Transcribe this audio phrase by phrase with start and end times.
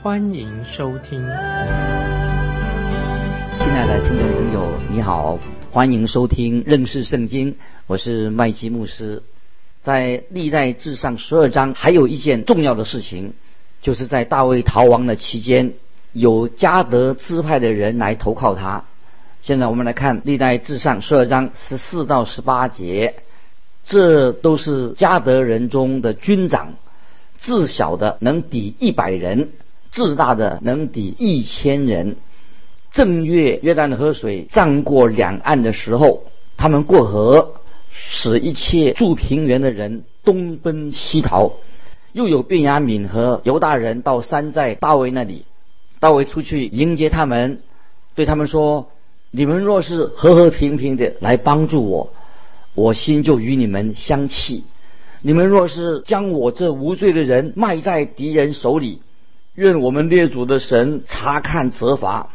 [0.00, 1.20] 欢迎收听。
[3.58, 5.36] 亲爱的听众朋友，你好，
[5.72, 7.56] 欢迎收听认识圣经，
[7.88, 9.24] 我是麦基牧师。
[9.82, 13.32] 在历代志上十二章，还有一件重要的事情，
[13.82, 15.72] 就是在大卫逃亡的期间，
[16.12, 18.84] 有加德支派的人来投靠他。
[19.40, 23.16] 现在我们来看历代志上十二章十四到十八节，
[23.84, 26.74] 这都是加德人中的军长，
[27.36, 29.50] 自小的能抵一百人，
[29.90, 32.16] 自大的能抵一千人。
[32.92, 36.24] 正月约旦的河水涨过两岸的时候，
[36.56, 37.54] 他们过河。
[38.10, 41.54] 使一切住平原的人东奔西逃，
[42.12, 45.44] 又有便雅敏和犹大人到山寨大卫那里，
[45.98, 47.60] 大卫出去迎接他们，
[48.14, 48.90] 对他们说
[49.32, 52.12] ：“你们若是和和平平的来帮助我，
[52.74, 54.62] 我心就与你们相契；
[55.20, 59.02] 你们若是将我这无罪的人卖在敌人手里，
[59.58, 62.28] 愿我们列祖的神查看责罚。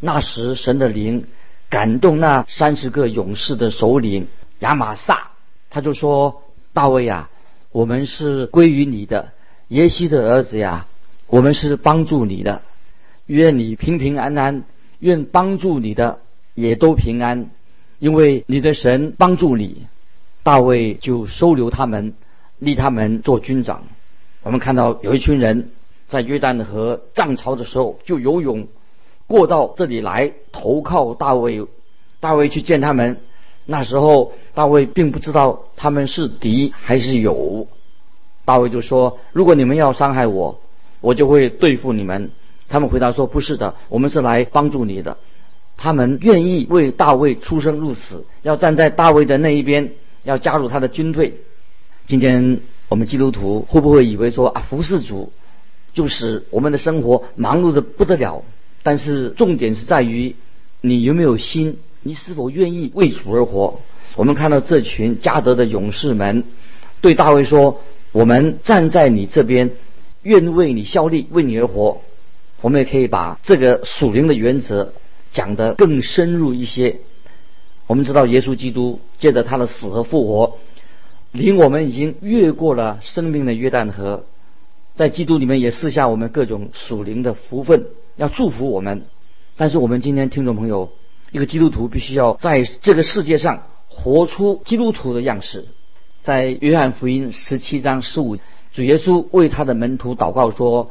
[0.00, 1.26] 那时神的灵
[1.68, 4.26] 感动那三十个勇士的首领。”
[4.60, 5.32] 亚玛撒，
[5.68, 7.28] 他就说：“大卫呀，
[7.72, 9.32] 我们是归于你的，
[9.68, 10.86] 耶西的儿子呀，
[11.26, 12.62] 我们是帮助你的，
[13.26, 14.64] 愿你平平安安，
[14.98, 16.20] 愿帮助你的
[16.54, 17.50] 也都平安，
[17.98, 19.88] 因为你的神帮助你。”
[20.42, 22.14] 大卫就收留他们，
[22.58, 23.84] 立他们做军长。
[24.42, 25.68] 我们看到有一群人
[26.12, 28.68] 在约旦河涨潮的时候就游泳
[29.26, 31.66] 过到这里来投靠大卫，
[32.20, 33.16] 大卫去见他们。
[33.64, 37.66] 那时候大卫并不知道他们是敌还是友，
[38.44, 40.60] 大卫就说：“如果你们要伤害我，
[41.00, 42.30] 我就会对付你们。”
[42.68, 45.16] 他们回答说：“不是的，我们是来帮助你的。”
[45.78, 49.92] 他们愿意为大卫出生入死，要站在大卫的那一边，
[50.24, 51.38] 要加入他的军队。
[52.06, 55.32] 今天我们基督徒会不会以为说啊，服侍主
[55.94, 58.44] 就是我们的生活忙碌的不得了？
[58.82, 60.34] 但是重点是在于
[60.80, 61.78] 你有没有心。
[62.04, 63.80] 你是否愿意为主而活？
[64.16, 66.42] 我们看到这群加德的勇士们
[67.00, 69.70] 对大卫说：“我们站在你这边，
[70.22, 72.00] 愿为你效力，为你而活。”
[72.60, 74.94] 我们也可以把这个属灵的原则
[75.30, 76.96] 讲得更深入一些。
[77.86, 80.58] 我们知道，耶稣基督借着他的死和复活，
[81.30, 84.24] 领我们已经越过了生命的约旦河，
[84.94, 87.86] 在基督里面也赐下我们各种属灵的福分，
[88.16, 89.04] 要祝福我们。
[89.56, 90.90] 但是，我们今天听众朋友。
[91.30, 95.64] 一个基督徒必须要在这个世界上活出基督徒的样式。
[96.20, 98.36] 在约翰福音十七章十五，
[98.74, 100.90] 主耶稣为他的门徒祷告说：“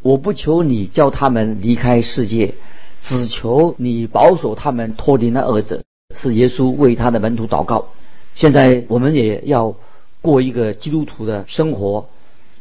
[0.00, 2.54] 我不求你叫他们离开世界，
[3.02, 5.82] 只求你保守他们脱离那恶者。”
[6.16, 7.88] 是耶稣为他的门徒祷告。
[8.34, 9.74] 现在我们也要
[10.22, 12.08] 过一个基督徒的生活。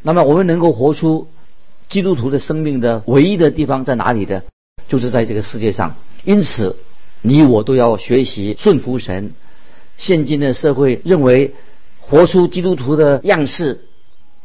[0.01, 1.27] 那么我们能够活出
[1.89, 4.43] 基督徒的生命的唯一的地方在哪里的？
[4.87, 5.95] 就是在这个世界上。
[6.23, 6.77] 因此。
[7.23, 9.33] 你我都要学习顺服神。
[9.95, 11.53] 现今的社会认为，
[11.99, 13.85] 活出基督徒的样式，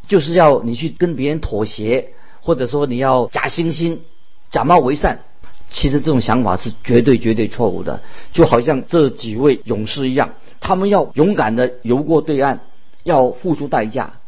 [0.08, 2.08] 就是要你去跟别人妥协，
[2.42, 3.96] 或者说你要假惺惺、
[4.50, 5.20] 假冒为善。
[5.70, 8.02] 其实这种想法是绝对绝对错误的。
[8.30, 12.60] 就好像这几位勇士一样，他们要勇敢的游过对岸，
[13.04, 14.20] 要付出代价。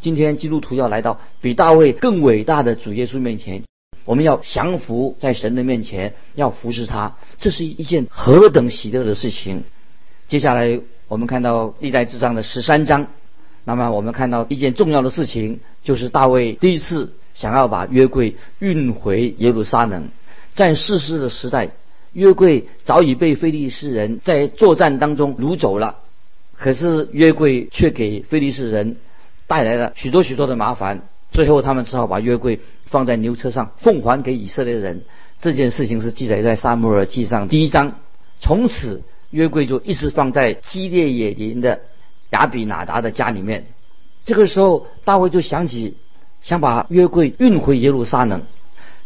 [0.00, 3.62] 今天基督徒要来到比大卫更伟大的主耶稣面前。
[4.04, 9.64] 我们要降服在神的面前，要服侍他，这是一件何等喜乐的事情。
[10.28, 13.08] 接下来我们看到历代志上的十三章，
[13.64, 20.08] 那么我们看到一件重要的事情，就是大卫第一次想要把约柜运回耶路撒冷。
[20.54, 21.70] 在世事的时代，
[22.14, 25.98] 约柜早已被非利士人在作战当中掳走了，
[26.56, 28.96] 可是约柜却给非利士人
[29.48, 31.02] 带来了许多许多的麻烦，
[31.32, 32.60] 最后他们只好把约柜。
[32.90, 35.02] 放在牛车上奉还给以色列人，
[35.40, 37.96] 这件事情是记载在撒母耳记上第一章。
[38.40, 41.80] 从此约柜就一直放在基列野林的
[42.30, 43.66] 亚比拿达的家里面。
[44.24, 45.98] 这个时候大卫就想起
[46.40, 48.40] 想把约柜运回耶路撒冷。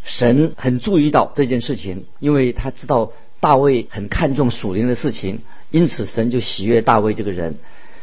[0.05, 3.11] 神很注意到这件事情，因为他知道
[3.41, 5.41] 大卫很看重属灵的事情，
[5.71, 7.57] 因此神就喜悦大卫这个人。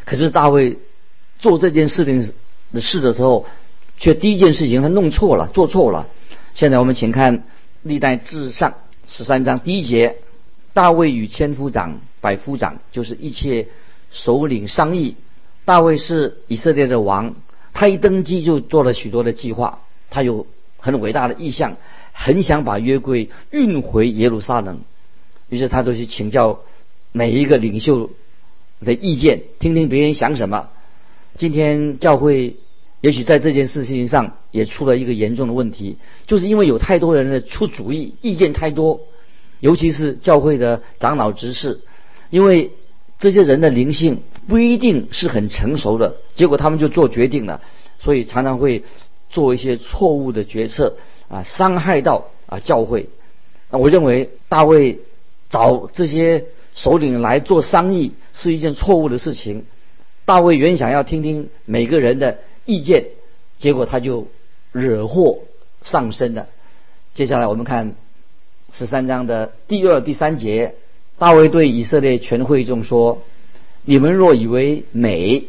[0.04, 0.76] 可是大卫
[1.40, 2.32] 做这件事情
[2.72, 3.46] 的事的时候。
[4.02, 6.08] 却第一件事情他弄错了，做错了。
[6.54, 7.44] 现在我们请看
[7.82, 8.72] 历代至上
[9.06, 10.16] 十三章第一节，
[10.72, 13.68] 大卫与千夫长、百夫长，就是一切
[14.10, 15.16] 首领商议。
[15.66, 17.34] 大卫是以色列的王，
[17.74, 20.46] 他一登基就做了许多的计划，他有
[20.78, 21.76] 很伟大的意向，
[22.14, 24.80] 很想把约柜运回耶路撒冷。
[25.50, 26.60] 于是他就去请教
[27.12, 28.08] 每一个领袖
[28.82, 30.70] 的意见，听听别人想什么。
[31.40, 32.56] 今天教会
[33.00, 35.96] 也许在这件事情上也出了一个严重的问题，
[36.26, 39.00] 就是因为有太多人的出主意，意见太多，
[39.58, 41.80] 尤其是教会的长老执事，
[42.28, 42.72] 因为
[43.18, 47.62] 这些人的灵性不一定是很成熟的，结果他们就做决定了，
[48.00, 48.84] 所以常常会
[49.30, 50.98] 做一些错误的决策
[51.28, 53.08] 啊，伤害到啊教会。
[53.70, 54.98] 那我认为大卫
[55.48, 56.44] 找这些
[56.74, 59.64] 首领来做商议是一件错误的事情。
[60.30, 63.06] 大卫原想要听听每个人的意见，
[63.58, 64.28] 结果他就
[64.70, 65.40] 惹祸
[65.82, 66.46] 上身了。
[67.14, 67.96] 接下来我们看
[68.72, 70.76] 十三章的第二、第三节，
[71.18, 73.24] 大卫对以色列全会众说
[73.84, 75.46] ：“你们若以为美，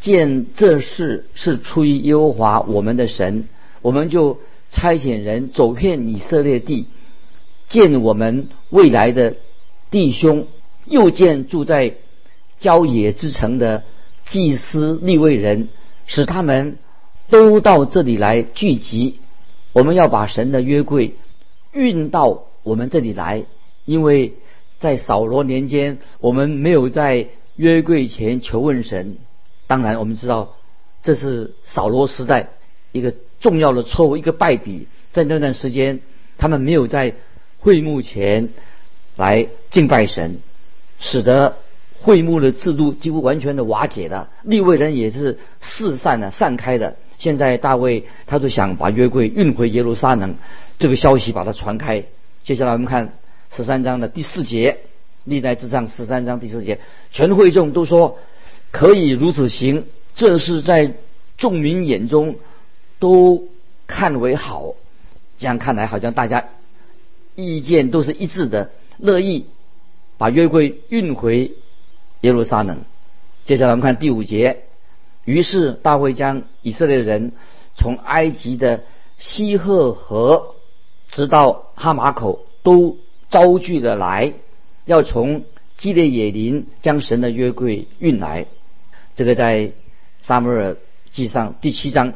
[0.00, 3.48] 见这事是出于耶和华我们的神，
[3.80, 4.40] 我们就
[4.72, 6.86] 差遣人走遍以色列地，
[7.68, 9.36] 见我们未来的
[9.92, 10.48] 弟兄，
[10.84, 11.94] 又见住在
[12.58, 13.84] 郊野之城的。”
[14.26, 15.68] 祭司立位人，
[16.06, 16.78] 使他们
[17.30, 19.20] 都到这里来聚集。
[19.72, 21.14] 我们要把神的约柜
[21.72, 23.44] 运到我们这里来，
[23.84, 24.34] 因为
[24.78, 29.16] 在扫罗年间，我们没有在约柜前求问神。
[29.68, 30.56] 当然，我们知道
[31.02, 32.48] 这是扫罗时代
[32.90, 34.88] 一个重要的错误，一个败笔。
[35.12, 36.00] 在那段时间，
[36.36, 37.14] 他们没有在
[37.60, 38.48] 会幕前
[39.14, 40.40] 来敬拜神，
[40.98, 41.56] 使得。
[42.02, 46.96] 会幕的制度几乎完全的瓦解了，立位人也是四散的、散开的。
[47.18, 50.36] 现在大卫他就想把约柜运回耶路撒冷，
[50.78, 52.04] 这个消息把它传开。
[52.44, 53.14] 接下来我们看
[53.50, 54.78] 十三章的第四节，
[55.24, 56.78] 历代之上十三章第四节，
[57.10, 58.18] 全会众都说
[58.70, 59.84] 可以如此行，
[60.14, 60.92] 这是在
[61.38, 62.36] 众民眼中
[62.98, 63.48] 都
[63.86, 64.74] 看为好。
[65.38, 66.44] 这样看来，好像大家
[67.34, 69.46] 意见都是一致的，乐意
[70.18, 71.52] 把约柜运回。
[72.26, 72.80] 耶路撒冷。
[73.44, 74.64] 接下来我们看第五节。
[75.24, 77.30] 于是大卫将以色列人
[77.76, 78.82] 从埃及的
[79.16, 80.56] 西赫河
[81.08, 82.98] 直到哈马口都
[83.30, 84.32] 招聚了来，
[84.86, 85.44] 要从
[85.76, 88.46] 基列野林将神的约柜运来。
[89.14, 89.70] 这个在
[90.20, 90.76] 撒母耳
[91.10, 92.12] 记上第七章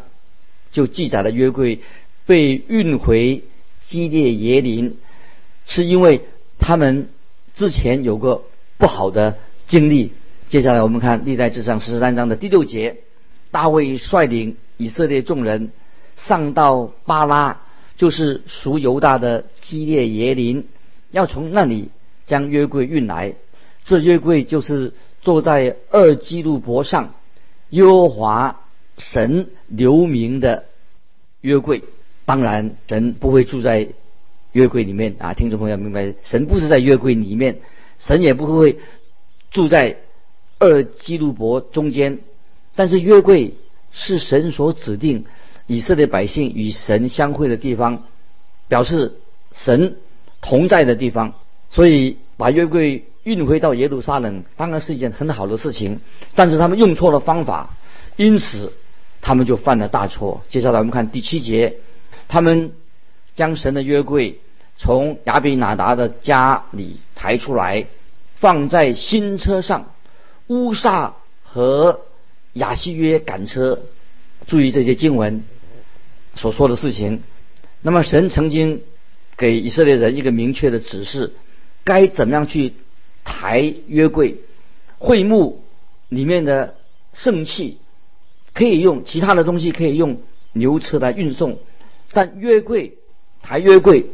[0.72, 1.82] 就记载了约柜
[2.26, 3.44] 被运回
[3.84, 4.96] 基列野林，
[5.66, 6.22] 是因为
[6.58, 7.10] 他们
[7.54, 8.42] 之前有个
[8.76, 9.38] 不好的。
[9.70, 10.12] 经历。
[10.48, 12.96] 接下来我们看历代志上十三章的第六节，
[13.52, 15.70] 大卫率领以色列众人
[16.16, 17.60] 上到巴拉，
[17.96, 20.66] 就是属犹大的基列耶林，
[21.12, 21.90] 要从那里
[22.26, 23.34] 将约柜运来。
[23.84, 27.14] 这约柜就是坐在二基路伯上，
[27.68, 28.62] 耶和华
[28.98, 30.64] 神留名的
[31.42, 31.84] 约柜。
[32.24, 33.86] 当然，神不会住在
[34.50, 35.32] 约柜里面啊！
[35.32, 37.60] 听众朋友明白，神不是在约柜里面，
[38.00, 38.76] 神也不会。
[39.50, 39.96] 住在
[40.58, 42.18] 二基路伯中间，
[42.76, 43.54] 但是约柜
[43.92, 45.24] 是神所指定
[45.66, 48.04] 以色列百姓与神相会的地方，
[48.68, 49.16] 表示
[49.52, 49.96] 神
[50.40, 51.34] 同在的地方。
[51.70, 56.00] 所以把约柜运回到耶路撒冷，当然是一件很好的事情。
[56.34, 57.76] 但是他们用错了方法，
[58.16, 58.72] 因此
[59.20, 60.42] 他们就犯了大错。
[60.48, 61.76] 接下来我们看第七节，
[62.28, 62.72] 他们
[63.34, 64.40] 将神的约柜
[64.78, 67.86] 从亚比拿达的家里抬出来。
[68.40, 69.92] 放在新车上，
[70.46, 72.00] 乌萨和
[72.54, 73.80] 亚西约赶车，
[74.46, 75.44] 注意这些经文
[76.34, 77.22] 所说的事情。
[77.82, 78.80] 那么神曾经
[79.36, 81.34] 给以色列人一个明确的指示，
[81.84, 82.72] 该怎么样去
[83.24, 84.38] 抬约柜？
[84.96, 85.62] 会幕
[86.08, 86.76] 里面的
[87.12, 87.76] 圣器
[88.54, 90.22] 可以用其他的东西，可以用
[90.54, 91.58] 牛车来运送，
[92.12, 92.96] 但约柜
[93.42, 94.06] 抬约柜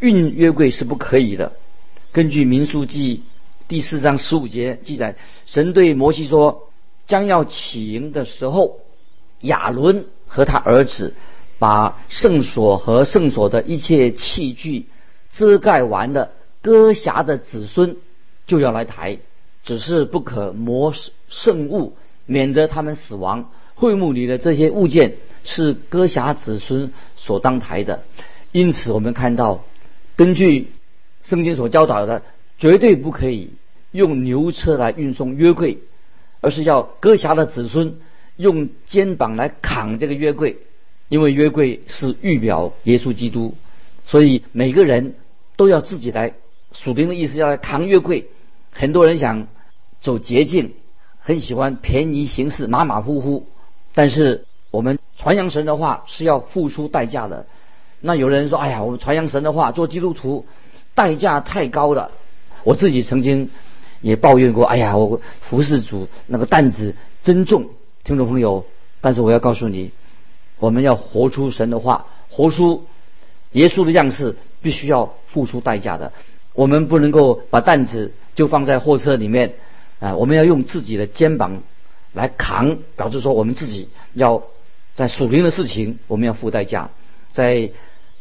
[0.00, 1.52] 运约柜是不可以的。
[2.10, 3.22] 根据民书记。
[3.72, 6.68] 第四章十五节记载，神对摩西说
[7.08, 8.80] ：“将要起营的时候，
[9.40, 11.14] 亚伦和他儿子
[11.58, 14.88] 把圣所和圣所的一切器具
[15.32, 17.96] 遮盖完的，歌辖的子孙
[18.46, 19.20] 就要来抬，
[19.64, 20.92] 只是不可磨
[21.30, 23.50] 圣物，免得他们死亡。
[23.74, 25.14] 会幕里的这些物件
[25.44, 28.02] 是歌辖子孙所当抬的。
[28.52, 29.64] 因此，我们看到，
[30.14, 30.72] 根据
[31.22, 32.20] 圣经所教导的，
[32.58, 33.54] 绝对不可以。”
[33.92, 35.78] 用牛车来运送约柜，
[36.40, 37.96] 而是要哥侠的子孙
[38.36, 40.58] 用肩膀来扛这个约柜，
[41.08, 43.54] 因为约柜是预表耶稣基督。
[44.06, 45.14] 所以每个人
[45.56, 46.34] 都要自己来
[46.72, 48.26] 属灵的意思，要来扛约柜。
[48.72, 49.46] 很多人想
[50.00, 50.72] 走捷径，
[51.20, 53.46] 很喜欢便宜行事，马马虎虎。
[53.94, 57.46] 但是我们传扬神的话是要付出代价的。
[58.00, 60.46] 那有人说：“哎呀，我们传扬神的话，做基督徒
[60.94, 62.10] 代价太高了。”
[62.64, 63.50] 我自己曾经
[64.02, 67.70] 也抱怨过：“哎呀，我服侍主那个担子真重。”
[68.04, 68.66] 听众朋友，
[69.00, 69.92] 但是我要告诉你，
[70.58, 72.84] 我们要活出神的话，活出
[73.52, 76.12] 耶稣的样式，必须要付出代价的。
[76.54, 79.54] 我们不能够把担子就放在货车里面
[80.00, 80.16] 啊！
[80.16, 81.62] 我们要用自己的肩膀
[82.12, 84.42] 来扛，表示说我们自己要
[84.94, 86.90] 在属灵的事情，我们要付代价。
[87.32, 87.70] 在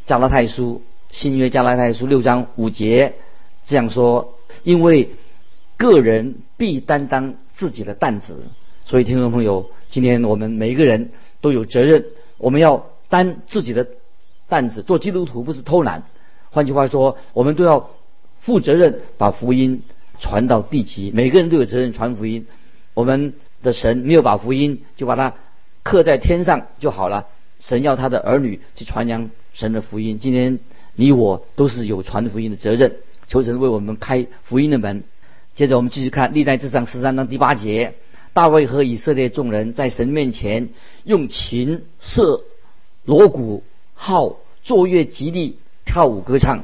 [0.06, 3.16] 加拉太书新约加拉太书六章五节
[3.66, 5.10] 这样说：因为
[5.82, 8.38] 个人必担当自己的担子，
[8.86, 11.10] 所以听众朋友，今天我们每一个人
[11.42, 12.06] 都有责任，
[12.38, 13.88] 我们要担自己的
[14.48, 14.84] 担子。
[14.84, 16.04] 做基督徒不是偷懒，
[16.52, 17.90] 换句话说，我们都要。
[18.42, 19.84] 负责任把福音
[20.18, 22.48] 传到地极，每个人都有责任传福音。
[22.96, 25.36] 我们的神没有把福音就把它
[25.84, 27.28] 刻在天上就好了。
[27.60, 30.18] 神要他的儿女去传扬神的福音。
[30.18, 30.58] 今天
[30.96, 32.96] 你我都是有传福音的责任，
[33.28, 35.04] 求神为我们开福音的门。
[35.54, 37.96] 接着我们继续看历代志上十三章第八节：
[38.34, 40.70] 大卫和以色列众人在神面前
[41.04, 42.44] 用琴瑟
[43.04, 46.64] 锣鼓号作乐极力跳舞歌唱。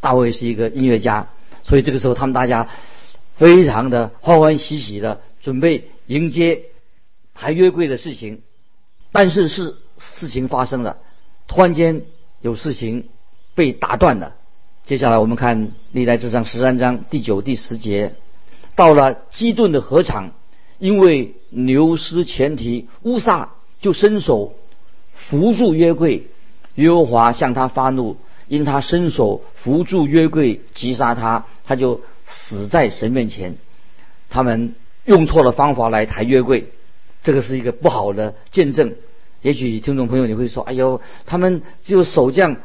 [0.00, 1.28] 大卫是一个音乐家，
[1.62, 2.68] 所以这个时候他们大家
[3.36, 6.64] 非常的欢欢喜喜的准备迎接
[7.34, 8.42] 抬约柜的事情。
[9.12, 10.98] 但是是事情发生了，
[11.46, 12.02] 突然间
[12.42, 13.08] 有事情
[13.54, 14.34] 被打断了。
[14.84, 18.16] 接下来我们看历代志上十三章第九、第十节，
[18.76, 20.32] 到了基顿的河场，
[20.78, 23.50] 因为牛失前蹄，乌撒
[23.80, 24.54] 就伸手
[25.14, 26.26] 扶住约柜，
[26.74, 28.16] 约华向他发怒。
[28.46, 33.56] 因他伸手扶住约柜击杀他，他就死在神面前。
[34.28, 34.74] 他们
[35.06, 36.66] 用错了方法来抬约柜，
[37.22, 38.96] 这个是一个不好的见证。
[39.40, 42.56] 也许听众朋友你会说：“哎呦，他们就手这样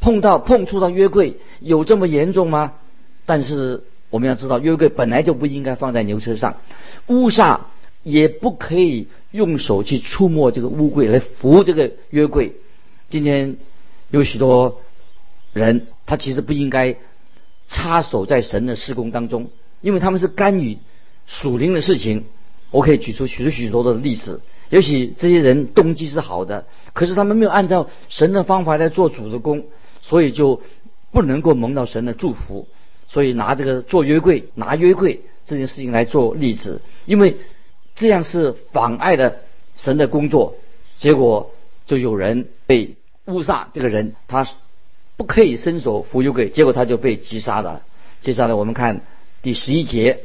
[0.00, 2.72] 碰到碰触到约柜，有这么严重吗？”
[3.24, 6.56] 但是我们要知道，约柜本来就不应该放在牛车上，
[7.06, 7.66] 乌撒
[8.02, 12.54] 也不可以用手去触摸这个乌柜来扶这个约柜。
[13.08, 13.56] 今天
[14.10, 14.80] 有许多。
[15.54, 16.96] 人他其实不应该
[17.66, 19.48] 插手在神的施工当中，
[19.80, 20.78] 因为他们是干预
[21.26, 22.26] 属灵的事情。
[22.70, 29.64] 我可以举出许多许多的例子，也许这些人动机是好的，可是他们没有按照神的方法在做主的工，
[30.02, 30.60] 所以就
[31.10, 32.68] 不能够蒙到神的祝福。
[33.08, 37.38] 所以拿这个做约柜、拿约柜这件事情来做例子，因为
[37.96, 39.34] 这样是妨碍了
[39.76, 40.54] 神的工作，
[40.98, 41.50] 结果
[41.86, 43.68] 就有人被误杀。
[43.72, 44.46] 这个人他。
[45.18, 47.82] 不可以伸手扶约柜，结果他就被击杀了。
[48.20, 49.00] 接下来我们看
[49.42, 50.20] 第十一节，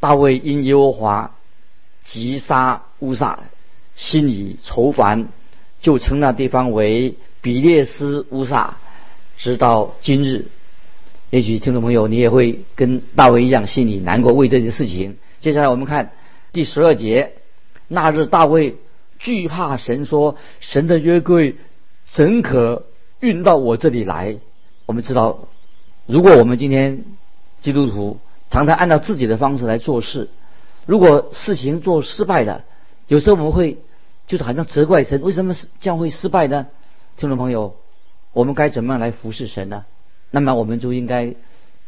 [0.00, 1.36] 大卫因耶和华
[2.02, 3.38] 击杀乌撒，
[3.94, 5.28] 心里愁烦，
[5.80, 8.78] 就称那地方为比列斯乌撒，
[9.38, 10.46] 直到今日。
[11.30, 15.16] 也许听众朋友你也会跟大卫一样，心里难过为这件事情。
[15.40, 16.12] 接下来我们看
[16.52, 17.32] 第十二节，
[17.88, 18.76] 那日大卫
[19.18, 21.56] 惧怕神，说神的约柜
[22.04, 22.84] 怎可？
[23.18, 24.36] 运到我这里来，
[24.84, 25.48] 我们知道，
[26.04, 27.02] 如果我们今天
[27.62, 30.28] 基督徒常常按照自己的方式来做事，
[30.84, 32.64] 如果事情做失败了，
[33.08, 33.78] 有时候我们会
[34.26, 36.66] 就是好像责怪神，为什么是这样会失败呢？
[37.16, 37.74] 听众朋友，
[38.34, 39.86] 我们该怎么样来服侍神呢？
[40.30, 41.34] 那么我们就应该，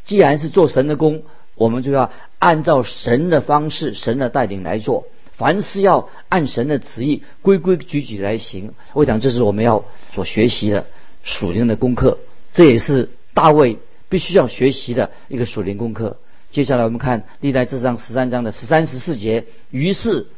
[0.05, 1.23] 既然是做神的工，
[1.55, 8.75] 我们就要按照神的方式、神的带领来做，凡事要按神的旨意规规矩矩来行。
[8.95, 10.87] 我想这是我们要所学习的。
[11.25, 12.19] 属灵的功课，
[12.55, 13.79] 这也是大卫
[14.09, 16.17] 必须要学习的一个属灵功课。
[16.51, 19.45] 接下来我们看历代志上十三章的十三十四节。
[19.71, 20.29] 于是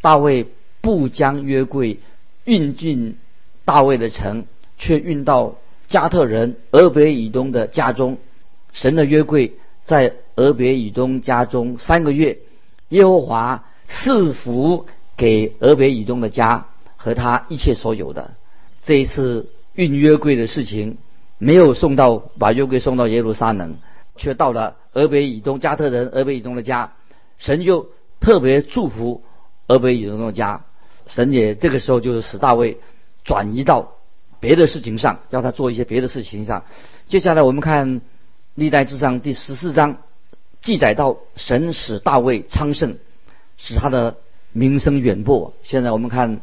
[0.00, 0.46] 大卫
[0.80, 1.98] 不将约柜
[2.44, 3.16] 运进
[3.64, 4.44] 大卫的城，
[4.76, 5.56] 却运到
[5.88, 8.18] 加特人俄别以东的家中。
[8.72, 9.54] 神的约柜
[9.84, 12.38] 在俄别以东家中三个月，
[12.90, 16.66] 耶和华赐福给俄别以东的家
[16.96, 18.34] 和他一切所有的。
[18.84, 19.48] 这一次。
[19.74, 20.98] 运约柜的事情
[21.38, 23.76] 没有送到，把约柜送到耶路撒冷，
[24.16, 26.94] 却到了俄北以东加特人俄北以东的家，
[27.38, 29.22] 神就特别祝福
[29.68, 30.64] 俄北以东的家，
[31.06, 32.78] 神也这个时候就是使大卫
[33.22, 33.92] 转移到
[34.40, 36.64] 别的事情上，要他做一些别的事情上。
[37.08, 38.00] 接下来我们看
[38.54, 39.98] 历代志上第十四章，
[40.62, 42.96] 记载到神使大卫昌盛，
[43.56, 44.16] 使他的
[44.52, 45.52] 名声远播。
[45.62, 46.40] 现在我们看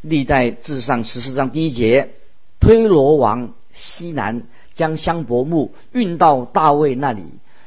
[0.00, 2.10] 历代志上十四章第一节。
[2.60, 4.42] 推罗王西南
[4.74, 7.22] 将香柏木运到大卫那里，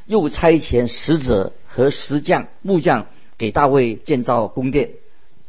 [0.06, 3.08] 又差遣使者和石匠、木匠
[3.38, 4.90] 给大卫建造宫殿。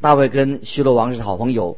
[0.00, 1.76] 大卫跟希罗王是好朋友，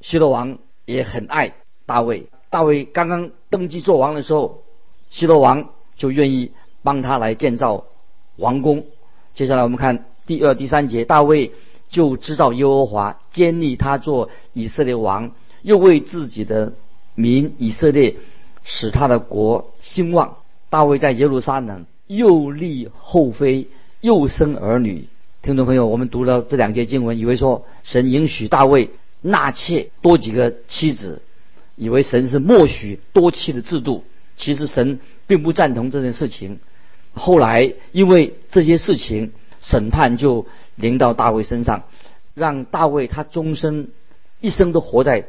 [0.00, 1.54] 希罗王也很爱
[1.86, 2.26] 大卫。
[2.50, 4.62] 大卫刚刚登基做王的时候，
[5.10, 6.52] 希罗王就愿意
[6.82, 7.84] 帮他来建造
[8.36, 8.84] 王宫。
[9.34, 11.52] 接下来我们看第二、第三节，大卫
[11.88, 16.72] 就知道耶和华建立他做以色列王，又为自己的
[17.14, 18.16] 民以色列
[18.64, 20.36] 使他的国兴旺。
[20.68, 23.68] 大卫在耶路撒冷又立后妃，
[24.00, 25.08] 又生儿女。
[25.42, 28.90] 听众朋友，我们读了这两节经文，以为说神允许大卫
[29.20, 31.22] 纳妾多几个妻子，
[31.76, 34.04] 以为神是默许多妻的制度。
[34.36, 36.58] 其实神并不赞同这件事情。
[37.14, 41.84] 后来，因为这些事情，审判就临到大卫身上，
[42.34, 43.88] 让大卫他终身
[44.40, 45.26] 一生都活在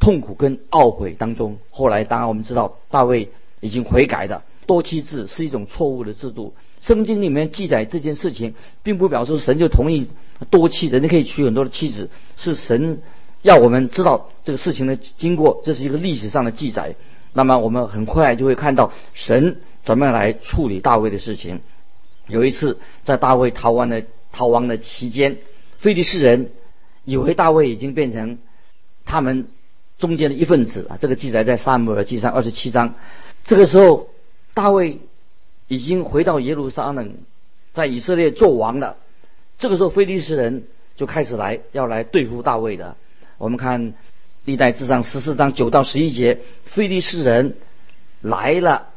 [0.00, 1.58] 痛苦跟懊悔当中。
[1.68, 3.28] 后来，当然我们知道，大卫
[3.60, 6.54] 已经悔改的多妻制是一种错误的制度。
[6.80, 10.08] 圣经里面记载这件事情，并不表示神就同意
[10.48, 13.02] 多妻，人家可以娶很多的妻子，是神
[13.46, 16.96] 要我们知道这个事情的经过，这是一个历史上的记载。
[17.32, 19.58] 那么，我们很快就会看到神。
[19.84, 21.60] 怎么样来处理大卫的事情？
[22.26, 25.38] 有一次，在大卫逃亡的逃亡的期间，
[25.78, 26.50] 菲利士人
[27.04, 28.38] 以为大卫已经变成
[29.04, 29.46] 他们
[30.00, 30.98] 中间的一份子啊。
[31.00, 32.94] 这个记载在撒母耳记上二十七章。
[33.44, 34.08] 这个时候，
[34.54, 34.98] 大卫
[35.68, 37.14] 已经回到耶路撒冷，
[37.74, 38.96] 在以色列做王了。
[39.60, 40.64] 这个时候，菲利士人
[40.96, 42.96] 就开始来要来对付大卫的。
[43.38, 43.94] 我们看
[44.44, 47.56] 历代志上十四章九到十一节，菲利士人
[48.20, 48.88] 来了。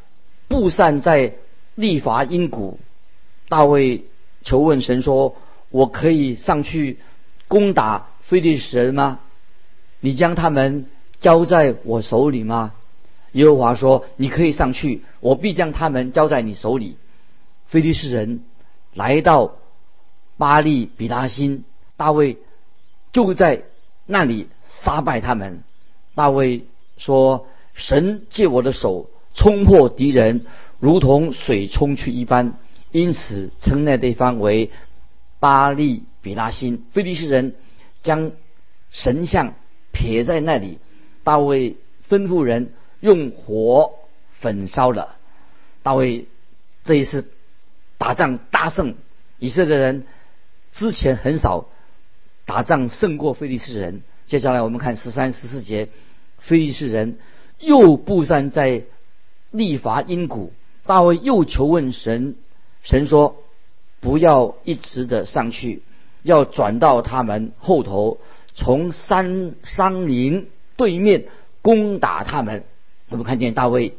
[0.48, 1.34] 布散在
[1.76, 2.80] 利伐因谷，
[3.50, 4.06] 大卫
[4.42, 5.36] 求问神说
[5.70, 6.98] ：“我可以上去
[7.48, 9.20] 攻打非利士人吗？
[10.00, 10.88] 你将他们
[11.20, 12.74] 交在我手里吗？”
[13.34, 16.98] 耶和华说：“你可以上去，我必将他们交在你手里。”
[17.68, 18.44] 非利士人
[18.96, 19.54] 来到
[20.38, 21.64] 巴利比拉辛，
[21.96, 22.38] 大卫
[23.14, 23.66] 就在
[24.12, 25.64] 那里杀败他们。
[26.16, 26.66] 大卫
[26.98, 27.46] 说
[27.76, 30.46] ：“神借我的手。”冲破敌人，
[30.80, 32.56] 如同水冲去一般，
[32.92, 34.72] 因此称那地方为
[35.40, 36.84] 巴利比拉辛。
[36.92, 37.56] 菲利士人
[38.02, 38.32] 将
[38.90, 39.54] 神像
[39.94, 40.80] 撇在那里，
[41.24, 41.78] 大卫
[42.10, 43.94] 吩咐人用火
[44.40, 45.16] 焚烧了。
[45.84, 46.26] 大卫
[46.84, 47.30] 这一次
[48.00, 48.96] 打仗大胜，
[49.38, 50.06] 以色列人
[50.74, 51.68] 之前很少
[52.50, 54.02] 打仗胜过菲利士人。
[54.26, 55.90] 接下来我们看十三、十四节，
[56.40, 57.20] 菲利士人
[57.60, 58.86] 又布散在。
[59.52, 60.54] 立伐因谷，
[60.86, 62.36] 大卫又求问神，
[62.84, 63.38] 神说
[64.00, 65.82] ：“不要一直的上去，
[66.22, 68.20] 要转到他们后头，
[68.54, 71.26] 从山山林对面
[71.64, 72.64] 攻打他们。”
[73.10, 73.96] 我们看见大卫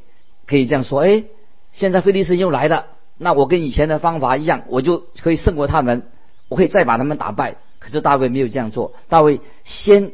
[0.46, 1.24] 可以这样说：“哎，
[1.72, 2.86] 现在菲利斯又来了，
[3.18, 6.04] 那我跟以前的方法一样，我就可以胜过他们，
[6.46, 10.12] 我可以再把他们打败。”可是大卫没有这样做，大卫先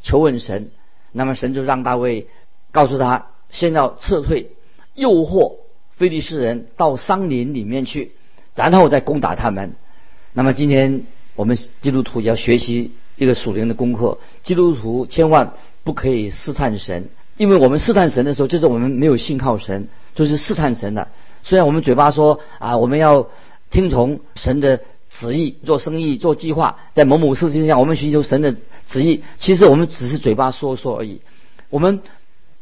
[0.00, 0.70] 求问神，
[1.12, 2.28] 那么神就让大卫
[2.72, 4.52] 告诉他，先要撤退。
[4.94, 5.56] 诱惑
[5.92, 8.12] 菲利士人到桑林里面去，
[8.54, 9.74] 然后再攻打他们。
[10.32, 11.02] 那么今天
[11.36, 14.18] 我们基督徒要学习一个属灵的功课。
[14.42, 21.08] 基督徒千万不可以试探神，因为我们试探神的时候，就是我们没有信靠神，就是试探神的。
[21.42, 23.28] 虽然我们嘴巴说啊，我们要
[23.70, 31.20] 听从神的旨意，做生意、做计划，在某某事情上我们寻求神的旨意，其实我们只是嘴巴说说而已，
[31.68, 32.00] 我们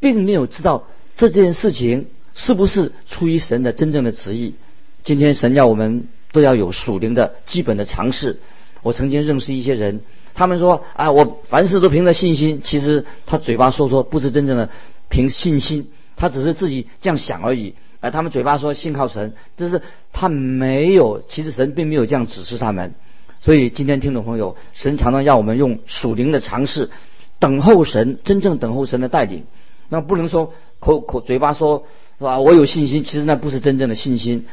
[0.00, 2.06] 并没有知道这件事情。
[2.40, 4.54] 是不是出于神的真正的旨意？
[5.02, 8.38] 今天神要我们都要有属灵的基本的常识。
[8.84, 10.02] 我曾经认识一些人，
[10.34, 12.60] 他们说啊，我凡事都凭着信心。
[12.62, 14.70] 其实他嘴巴说说，不是真正的
[15.08, 17.74] 凭信心，他只是自己这样想而已。
[18.00, 19.82] 而他们嘴巴说信靠神，但是
[20.12, 22.94] 他没有，其实神并没有这样指示他们。
[23.40, 26.90] 所以今天听众朋友，神常常要我们用属灵的尝试，
[27.38, 29.44] 等候神，真正等候神的带领。
[29.88, 31.86] 那不能说口口嘴巴说。
[32.18, 32.40] 是吧？
[32.40, 34.46] 我有信心，其实那不是真正的信心。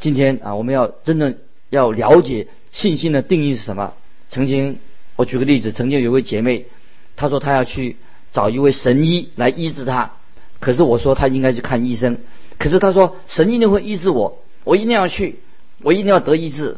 [0.00, 1.36] 今天啊，我们要真正
[1.70, 3.94] 要了解信心的定义是什么。
[4.28, 4.80] 曾经
[5.14, 6.66] 我举个例子，曾经有位姐妹，
[7.14, 7.96] 她说她要去
[8.32, 10.10] 找一位神医来医治她，
[10.58, 12.18] 可是我说她应该去看医生，
[12.62, 15.40] 可是他说神一定会医治我，我一定要去，
[15.82, 16.76] 我一定要得医治。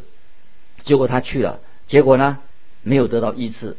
[0.83, 2.39] 结果他去了，结果呢
[2.83, 3.77] 没有得到医治。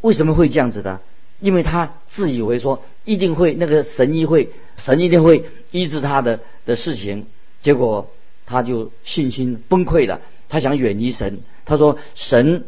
[0.00, 1.00] 为什么会这样子的？
[1.40, 4.50] 因为他自以为说一定会那个神医会。
[4.76, 7.26] 神一定会医治他的的事情，
[7.60, 8.08] 结果
[8.46, 10.20] 他就信心崩溃了。
[10.48, 12.66] 他想远离神，他说：“神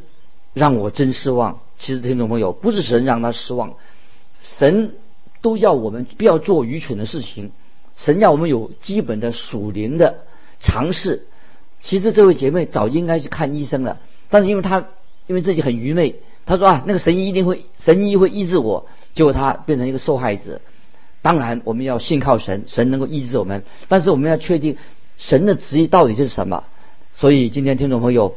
[0.53, 3.74] 让我真失望。”其实听众朋友，不是神让他失望，
[4.42, 4.96] 神
[5.42, 7.53] 都要我们不要做愚蠢的事情。
[8.00, 10.20] 神要我们有基本的属灵的
[10.58, 11.26] 尝试。
[11.82, 13.98] 其实这位姐妹早应该去看医生了，
[14.30, 14.86] 但是因为她
[15.26, 20.62] 因为自己很愚昧，她说啊，那个神医一定会神医会医治我，结果她变成一个受害者。
[21.20, 24.78] 当然，我们要信靠神，神能够医治我们，但是我们要确定
[25.18, 26.64] 神的旨意到底是什么。
[27.14, 28.34] 所以今天听众朋友，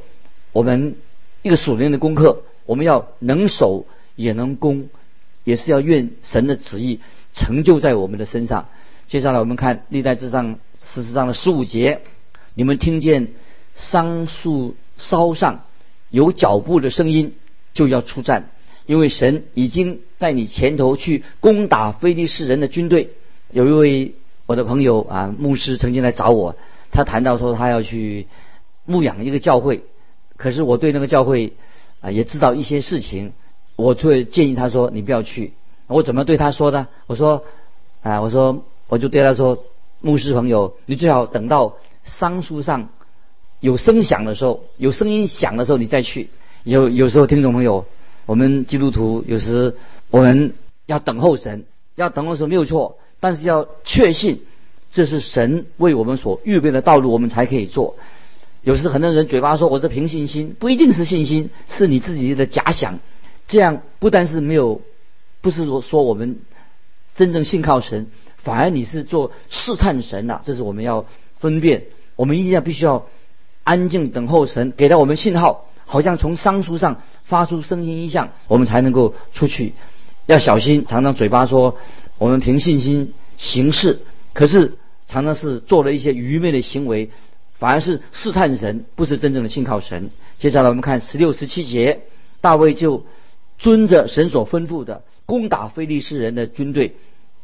[0.51, 0.97] 我们
[1.41, 3.85] 一个属灵的功课，我们要能守
[4.17, 4.89] 也能攻，
[5.45, 6.99] 也是要愿神的旨意
[7.33, 8.67] 成就在我们的身上。
[9.07, 12.01] 接下来我们看历代志上事实上的十五节，
[12.55, 13.29] 你们听见
[13.75, 15.65] 桑树梢上
[16.09, 17.35] 有脚步的声音，
[17.73, 18.49] 就要出战。
[18.85, 23.11] 因为神已经在你前头去攻打非利士人的军队。
[23.51, 26.55] 有一位我的朋友啊，牧师曾经来找我，
[26.91, 28.27] 他谈到说他要去
[28.85, 29.83] 牧养一个教会，
[30.35, 31.53] 可是我对那个教会
[32.01, 33.31] 啊也知道一些事情，
[33.77, 35.53] 我就建议他说你不要去。
[35.87, 36.87] 我怎么对他说的？
[37.07, 37.45] 我说
[38.01, 39.63] 啊，我说我就对他说，
[40.01, 42.89] 牧师朋友，你最好等到桑树上
[43.59, 46.29] 有声响的时候，有声音响的时候你再去。
[46.63, 47.85] 有有时候听众朋友。
[48.27, 49.75] 我们基督徒有时
[50.11, 50.53] 我们
[50.85, 54.45] 要等候神，要等候神没有错，但是要确信
[54.91, 57.95] 这是神为我们所预备的道路，我们才可以做。
[58.61, 62.99] 有时很多人嘴巴说我是凭信心，不一定是信心，是你自己的假想。
[63.47, 64.81] 这样不但是没有，
[65.41, 66.39] 不是说说我们
[67.15, 68.07] 真正信靠神，
[68.43, 70.41] 反而你是做试探神的。
[70.45, 71.05] 这是我们要
[71.37, 71.85] 分辨。
[72.15, 73.07] 我们一定要必须要
[73.63, 75.65] 安静等候神给到我们信号。
[75.85, 79.73] 好像从桑树上发出声音一样，我们才能够出去。
[80.25, 81.77] 要小心，常常嘴巴说
[82.17, 83.99] 我们凭信心行事，
[84.31, 84.77] 可是
[85.07, 87.11] 常常是做了一些愚昧的行为，
[87.53, 90.09] 反而是试探神，不是真正的信靠神。
[90.39, 92.03] 接下来我们看十六、十七节，
[92.39, 93.05] 大卫就
[93.59, 96.95] 遵着神所吩咐的攻打非利士人的军队，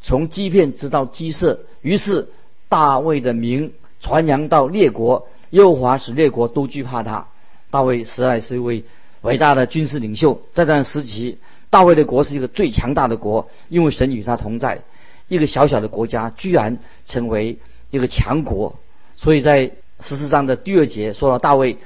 [0.02, 1.60] 从基片直到基色。
[1.82, 2.28] 于是
[2.68, 7.26] 大卫的名传扬到列国，耶和华使列国都惧怕他。
[7.70, 8.84] 大卫实在是一位
[9.22, 11.38] 伟大的军事领袖，在这段时期，
[11.70, 14.82] 大卫的国是一个最强大的国，因为神与他同在。
[15.28, 17.58] 一个小小的国家居然成为
[17.90, 18.74] 一个强国，
[19.16, 21.78] 所以在十四章的第二节说到大卫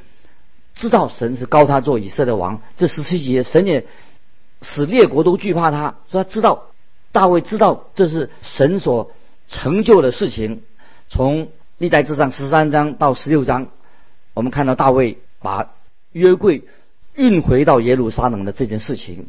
[0.74, 2.62] 知道神是高他做以色列王。
[2.78, 3.84] 这十七节神也
[4.62, 6.68] 使列国都惧怕他，说他知道
[7.14, 9.12] 大卫知道这是神所
[9.48, 10.62] 成就的事情。
[11.08, 11.48] 从
[11.78, 13.68] 历代志上十三章到十六章，
[14.34, 15.16] 我们看到大卫。
[15.44, 15.74] 把
[16.12, 16.62] 约柜
[17.14, 19.26] 运回到耶路撒冷的这件事情，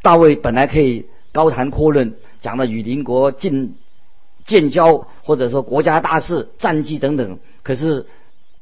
[0.00, 3.74] 大卫本来可以高谈阔论，讲的与邻国近
[4.46, 7.38] 建交，或者说国家大事、战绩等等。
[7.62, 8.06] 可是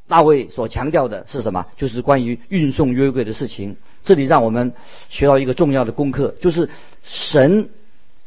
[0.08, 1.66] 大卫所强调的是什么？
[1.76, 3.76] 就是关于运送约柜的事情。
[4.02, 4.72] 这里让我们
[5.08, 6.68] 学到一个重要的功课，就是
[7.04, 7.68] 神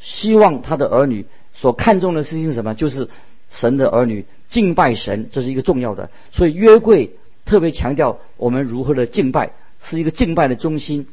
[0.01, 2.75] 希望他的儿女所看重的事情是什么？
[2.75, 3.07] 就是
[3.49, 6.09] 神的儿女敬拜神，这是一个重要的。
[6.33, 7.11] 所以约柜。
[7.43, 11.07] 特别强调我们如何的敬拜，是一个敬拜的中心。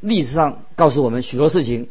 [0.00, 1.88] 历史上告诉我们许多事情，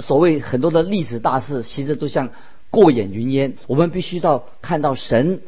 [0.00, 2.30] 所谓很多的历史大事，其实都像
[2.70, 3.54] 过眼云烟。
[3.66, 5.42] 我们必须到看到神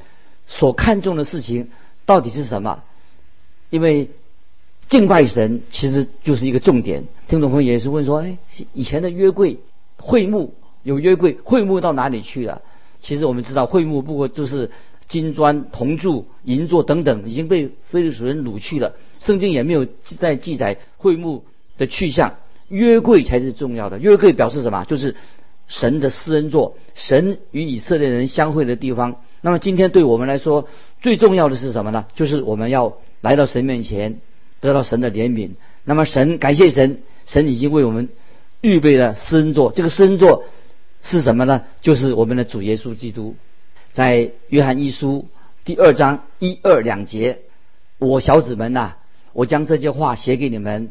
[0.47, 1.71] 所看重的事情
[2.05, 2.85] 到底是什么，
[3.71, 4.11] 因为
[4.91, 7.05] 敬拜神其实就是一个重点。
[7.27, 8.37] 听众朋友也是问说：哎，
[8.75, 9.59] 以前的约柜
[9.97, 12.63] 会幕有约柜，会幕到哪里去了？
[13.01, 14.71] 其实我们知道，会幕不过就是。
[15.09, 19.87] 金砖、铜柱、银座等等已经被非利士人掳去了，圣经也没有
[20.19, 21.45] 再记载会幕
[21.79, 22.35] 的去向。
[22.67, 24.85] 约柜才是重要的，约柜表示什么？
[24.85, 25.15] 就是
[25.69, 29.21] 神的私人座，神与以色列人相会的地方。
[29.43, 30.67] 那么今天对我们来说
[31.01, 32.07] 最重要的是什么呢？
[32.17, 34.19] 就是我们要来到神面前，
[34.61, 35.51] 得到神的怜悯。
[35.85, 38.09] 那么神感谢神，神已经为我们
[38.67, 39.71] 预备了私人座。
[39.71, 40.43] 这个私人座
[41.01, 41.63] 是什么呢？
[41.83, 43.37] 就是我们的主耶稣基督。
[43.93, 45.29] 在约翰一书
[45.65, 47.43] 第二章一二两节，
[47.99, 48.95] 我小子们呐，
[49.33, 50.91] 我将这些话写给你们，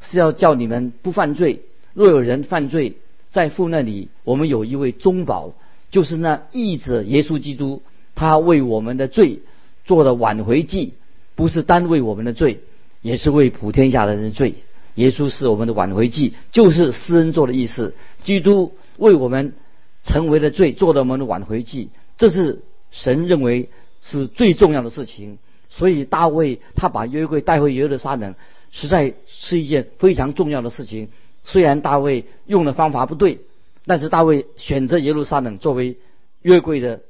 [0.00, 1.62] 是要叫你们不犯罪。
[1.94, 2.96] 若有人犯罪，
[3.30, 5.52] 在父那里，我们有一位中保，
[5.92, 7.82] 就是那义者耶稣基督，
[8.16, 9.42] 他为我们的罪
[9.84, 10.94] 做了挽回祭，
[11.36, 12.58] 不是单为我们的罪，
[13.00, 14.56] 也是为普天下的人罪。
[14.96, 17.94] 耶稣是我们的挽回祭，就是施恩做的意思。
[18.24, 19.54] 基督为我们
[20.02, 21.90] 成为了罪，做了我们的挽回祭。
[22.18, 23.68] 这是神认为
[24.00, 28.34] 是最重要的事情，所以大卫他把约柜带回耶路撒冷，
[28.72, 31.08] 实在是一件非常重要的事情。
[31.44, 33.40] 虽然大卫用的方法不对，
[33.84, 35.96] 但是大卫选择耶路撒冷作为
[36.42, 37.02] 约柜的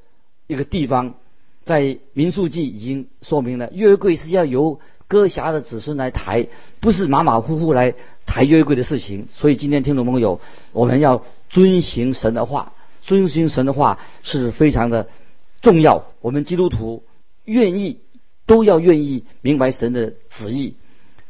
[0.46, 1.14] 一个地方，
[1.64, 6.46] 在民数记已经说明了，约柜是要由哥侠的子孙来抬，
[6.80, 7.94] 不是马马虎虎来
[8.26, 9.28] 抬约柜的事情。
[9.32, 10.40] 所以今天听众朋友，
[10.72, 12.72] 我们要遵行神的话。
[13.02, 15.06] 遵循神的话是非常的
[15.62, 16.06] 重要。
[16.20, 17.04] 我们基督徒
[17.44, 18.00] 愿意
[18.46, 20.74] 都要愿意明白神的旨意。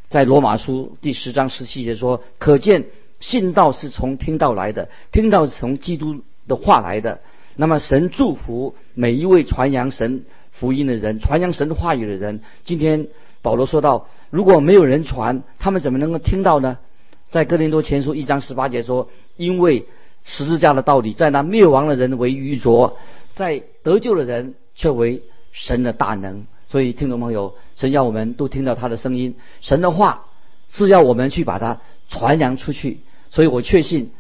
[0.08, 2.86] 在罗马书第十章十七节说：“可见
[3.20, 7.20] 信道是从听道来的，听道是从基督的话来的。”
[7.56, 12.40] 那么神祝福每一位传扬神福音的人，传扬神的话语的人。
[12.64, 13.08] 今天
[13.42, 16.78] 保罗说道：“如果没有人传，他们怎么能够听到呢？”
[17.30, 19.86] 在哥林多前书一章十八节说：“因为
[20.24, 22.96] 十字架的道理，在那灭亡的人为愚拙，
[23.34, 25.22] 在得救的人却为
[25.52, 29.36] 神的大能。”所以，听众朋友，神要我们都听到他的声音。
[29.60, 30.26] 神的话
[30.68, 33.00] 是要我们去把它传扬出去。
[33.30, 34.10] 所以我确信，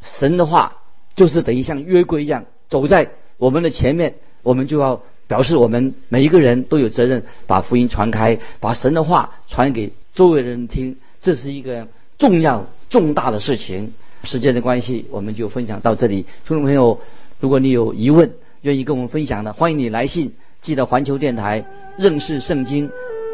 [0.00, 0.78] 神的话
[1.14, 4.16] 就是等于像约柜一样，走在我们的前面。
[4.42, 10.96] 我们就要表示，我们每一个人都有责任把福音传开，把神的话传给周围的人听。
[11.20, 13.92] 这是一个重要重大的事情。
[14.24, 16.26] 时间的关系，我们就分享到这里。
[16.46, 17.00] 听众朋友，
[17.40, 20.32] 如果你有疑问，愿意跟我们分享的，欢迎你来信。
[20.62, 21.64] 记得环球电台
[21.96, 22.90] 认识圣经，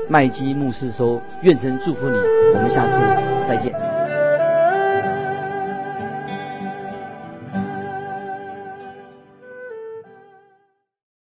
[0.09, 2.17] 麦基牧师说，愿神祝福你，
[2.55, 2.93] 我们下次
[3.49, 3.92] 再见。